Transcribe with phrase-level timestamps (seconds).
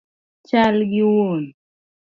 [0.47, 1.43] Chal gi wuon